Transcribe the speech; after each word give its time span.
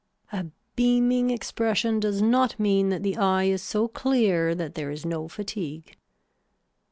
A 0.31 0.47
beaming 0.75 1.29
expression 1.29 1.99
does 1.99 2.23
not 2.23 2.59
mean 2.59 2.89
that 2.89 3.03
the 3.03 3.17
eye 3.17 3.43
is 3.43 3.61
so 3.61 3.87
clear 3.87 4.55
that 4.55 4.73
there 4.73 4.89
is 4.89 5.05
no 5.05 5.27
fatigue. 5.27 5.95